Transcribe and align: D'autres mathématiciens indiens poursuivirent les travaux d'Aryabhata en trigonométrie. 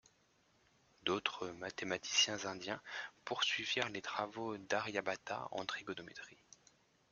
D'autres 1.03 1.49
mathématiciens 1.49 2.47
indiens 2.47 2.81
poursuivirent 3.23 3.89
les 3.89 4.01
travaux 4.01 4.57
d'Aryabhata 4.57 5.47
en 5.51 5.63
trigonométrie. 5.63 6.41